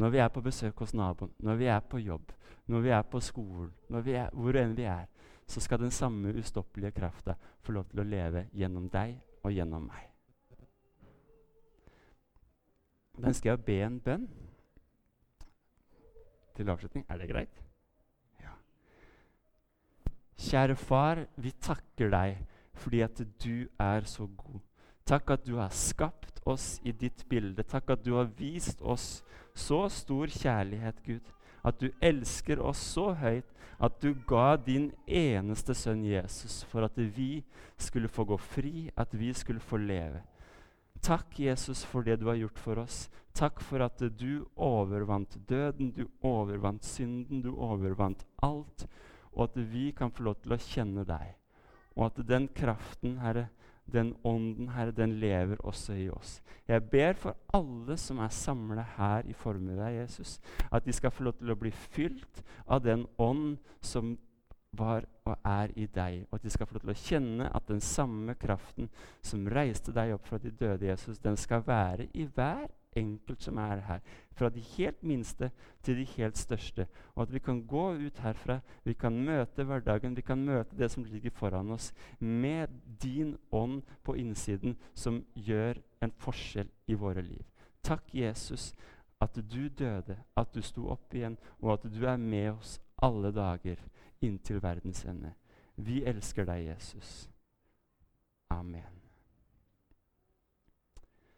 Når 0.00 0.12
vi 0.12 0.20
er 0.20 0.28
på 0.32 0.42
besøk 0.44 0.78
hos 0.80 0.94
naboen, 0.96 1.32
når 1.44 1.56
vi 1.60 1.68
er 1.68 1.80
på 1.80 2.00
jobb, 2.00 2.32
når 2.66 2.84
vi 2.84 2.92
er 2.96 3.02
på 3.02 3.20
skolen, 3.24 3.72
er, 3.90 4.28
hvor 4.32 4.56
enn 4.56 4.76
vi 4.76 4.86
er, 4.88 5.08
så 5.50 5.60
skal 5.60 5.80
den 5.82 5.90
samme 5.90 6.32
ustoppelige 6.38 6.94
krafta 7.00 7.34
få 7.64 7.74
lov 7.74 7.88
til 7.90 8.00
å 8.00 8.06
leve 8.06 8.46
gjennom 8.56 8.86
deg 8.92 9.16
og 9.42 9.52
gjennom 9.52 9.88
meg. 9.88 10.06
Da 13.18 13.28
ønsker 13.28 13.50
jeg 13.50 13.58
å 13.58 13.64
be 13.64 13.80
en 13.84 13.98
bønn 14.00 14.28
til 16.56 16.70
avslutning. 16.70 17.04
Er 17.08 17.20
det 17.20 17.28
greit? 17.32 17.60
Kjære 20.40 20.76
far, 20.80 21.26
vi 21.36 21.52
takker 21.60 22.08
deg 22.14 22.38
fordi 22.74 23.02
at 23.04 23.22
du 23.42 23.66
er 23.78 24.06
så 24.08 24.26
god. 24.26 24.60
Takk 25.06 25.30
at 25.34 25.46
du 25.46 25.56
har 25.58 25.72
skapt 25.74 26.40
oss 26.46 26.78
i 26.86 26.92
ditt 26.92 27.24
bilde. 27.28 27.62
Takk 27.66 27.90
at 27.96 28.04
du 28.04 28.14
har 28.14 28.30
vist 28.38 28.80
oss 28.80 29.22
så 29.54 29.88
stor 29.90 30.30
kjærlighet, 30.30 31.02
Gud. 31.04 31.32
At 31.64 31.80
du 31.80 31.90
elsker 32.00 32.60
oss 32.62 32.80
så 32.94 33.10
høyt 33.18 33.48
at 33.80 33.96
du 34.00 34.14
ga 34.28 34.56
din 34.56 34.90
eneste 35.06 35.74
sønn 35.76 36.04
Jesus 36.04 36.62
for 36.68 36.84
at 36.84 36.96
vi 36.96 37.42
skulle 37.80 38.08
få 38.08 38.24
gå 38.28 38.36
fri, 38.36 38.90
at 38.96 39.12
vi 39.16 39.32
skulle 39.36 39.60
få 39.60 39.80
leve. 39.80 40.22
Takk, 41.00 41.38
Jesus, 41.40 41.82
for 41.84 42.04
det 42.04 42.18
du 42.20 42.26
har 42.28 42.36
gjort 42.36 42.58
for 42.60 42.80
oss. 42.82 43.08
Takk 43.34 43.60
for 43.64 43.80
at 43.84 44.02
du 44.20 44.44
overvant 44.56 45.38
døden, 45.48 45.92
du 45.96 46.04
overvant 46.22 46.84
synden, 46.84 47.40
du 47.40 47.54
overvant 47.56 48.24
alt 48.44 48.86
og 49.32 49.42
at 49.42 49.72
vi 49.72 49.90
kan 49.90 50.10
få 50.10 50.22
lov 50.22 50.40
til 50.42 50.54
å 50.54 50.60
kjenne 50.60 51.04
deg. 51.06 51.34
Og 51.96 52.06
at 52.06 52.20
den 52.28 52.48
kraften, 52.54 53.18
Herre, 53.20 53.48
den 53.92 54.14
ånden, 54.24 54.68
Herre, 54.68 54.90
den 54.94 55.12
lever 55.20 55.56
også 55.66 55.92
i 55.98 56.08
oss. 56.10 56.42
Jeg 56.68 56.84
ber 56.90 57.12
for 57.18 57.36
alle 57.54 57.96
som 57.98 58.18
er 58.22 58.28
samla 58.34 58.84
her 58.96 59.26
i 59.26 59.32
formiddag, 59.32 59.96
Jesus, 60.00 60.38
at 60.72 60.84
de 60.84 60.92
skal 60.92 61.10
få 61.10 61.26
lov 61.26 61.38
til 61.38 61.50
å 61.50 61.58
bli 61.58 61.70
fylt 61.70 62.42
av 62.66 62.84
den 62.84 63.06
ånd 63.18 63.56
som 63.82 64.14
var 64.78 65.04
og 65.26 65.34
er 65.44 65.72
i 65.74 65.86
deg, 65.90 66.26
og 66.30 66.38
at 66.38 66.44
de 66.46 66.50
skal 66.54 66.68
få 66.68 66.76
lov 66.76 66.84
til 66.84 66.92
å 66.92 67.00
kjenne 67.00 67.48
at 67.50 67.66
den 67.66 67.80
samme 67.82 68.36
kraften 68.38 68.90
som 69.22 69.48
reiste 69.50 69.94
deg 69.94 70.14
opp 70.14 70.28
fra 70.28 70.38
de 70.38 70.52
døde, 70.54 70.86
Jesus, 70.86 71.18
den 71.18 71.36
skal 71.36 71.64
være 71.66 72.06
i 72.14 72.28
hver 72.30 72.68
enkelt 72.96 73.42
som 73.42 73.58
er 73.58 73.80
her. 73.86 74.00
Fra 74.32 74.48
de 74.48 74.60
helt 74.60 75.02
minste 75.02 75.50
til 75.82 75.96
de 75.96 76.04
helt 76.16 76.38
største. 76.38 76.86
Og 77.14 77.22
at 77.22 77.32
vi 77.32 77.38
kan 77.38 77.62
gå 77.66 77.84
ut 77.94 78.18
herfra, 78.18 78.60
vi 78.84 78.92
kan 78.92 79.24
møte 79.24 79.64
hverdagen, 79.64 80.16
vi 80.16 80.24
kan 80.26 80.44
møte 80.44 80.76
det 80.76 80.90
som 80.90 81.04
ligger 81.04 81.30
foran 81.30 81.70
oss, 81.70 81.92
med 82.18 82.68
din 83.02 83.36
ånd 83.52 83.82
på 84.04 84.14
innsiden, 84.14 84.76
som 84.94 85.24
gjør 85.34 85.80
en 86.02 86.12
forskjell 86.12 86.70
i 86.86 86.94
våre 86.94 87.22
liv. 87.22 87.44
Takk, 87.82 88.14
Jesus, 88.14 88.74
at 89.20 89.36
du 89.36 89.68
døde, 89.68 90.16
at 90.36 90.54
du 90.54 90.62
sto 90.62 90.88
opp 90.88 91.14
igjen, 91.14 91.38
og 91.60 91.72
at 91.72 91.92
du 91.92 92.04
er 92.06 92.16
med 92.16 92.52
oss 92.52 92.78
alle 93.02 93.32
dager 93.32 93.80
inntil 94.20 94.62
verdens 94.62 95.04
ende. 95.04 95.34
Vi 95.76 96.04
elsker 96.04 96.44
deg, 96.44 96.66
Jesus. 96.72 97.30
Amen. 98.50 98.99